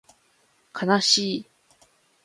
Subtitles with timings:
[0.73, 1.45] かなしい